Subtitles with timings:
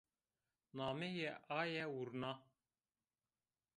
[0.77, 2.31] Nameyê aye vurna